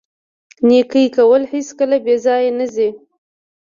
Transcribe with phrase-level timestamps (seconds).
[0.67, 2.89] نیکي کول هیڅکله بې ځایه نه ځي.